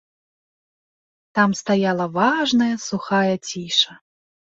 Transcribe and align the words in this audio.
Там 1.39 1.49
стаяла 1.59 2.07
важная, 2.17 2.71
сухая 2.87 3.35
ціша. 3.47 3.91